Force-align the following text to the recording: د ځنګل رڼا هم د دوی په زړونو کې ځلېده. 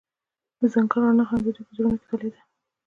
د 0.59 0.61
ځنګل 0.73 1.01
رڼا 1.05 1.25
هم 1.29 1.39
د 1.45 1.47
دوی 1.55 1.63
په 1.67 1.73
زړونو 1.77 1.97
کې 1.99 2.05
ځلېده. 2.09 2.41